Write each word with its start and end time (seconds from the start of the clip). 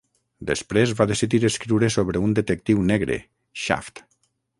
Després 0.51 0.93
va 1.01 1.05
decidir 1.11 1.41
escriure 1.49 1.89
sobre 1.97 2.23
un 2.29 2.33
detectiu 2.39 2.81
negre, 2.93 3.19
"Shaft". 3.65 4.03